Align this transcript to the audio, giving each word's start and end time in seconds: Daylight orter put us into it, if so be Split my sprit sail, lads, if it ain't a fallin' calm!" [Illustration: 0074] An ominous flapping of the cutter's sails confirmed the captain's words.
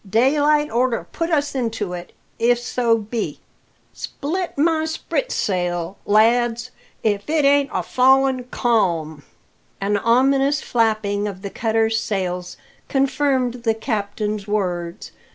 Daylight 0.09 0.71
orter 0.71 1.05
put 1.11 1.29
us 1.29 1.53
into 1.53 1.93
it, 1.93 2.11
if 2.39 2.57
so 2.57 2.97
be 2.97 3.39
Split 3.93 4.57
my 4.57 4.85
sprit 4.85 5.31
sail, 5.31 5.95
lads, 6.07 6.71
if 7.03 7.29
it 7.29 7.45
ain't 7.45 7.69
a 7.71 7.83
fallin' 7.83 8.45
calm!" 8.45 9.21
[Illustration: 9.79 9.91
0074] 10.03 10.11
An 10.11 10.17
ominous 10.17 10.61
flapping 10.63 11.27
of 11.27 11.43
the 11.43 11.51
cutter's 11.51 12.01
sails 12.01 12.57
confirmed 12.89 13.61
the 13.61 13.75
captain's 13.75 14.47
words. 14.47 15.11